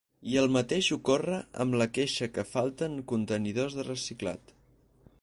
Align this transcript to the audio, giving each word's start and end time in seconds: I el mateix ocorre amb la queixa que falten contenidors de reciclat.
I 0.35 0.37
el 0.43 0.47
mateix 0.53 0.87
ocorre 0.95 1.37
amb 1.65 1.77
la 1.81 1.87
queixa 1.99 2.31
que 2.39 2.47
falten 2.55 2.99
contenidors 3.15 3.81
de 3.81 3.89
reciclat. 3.93 4.61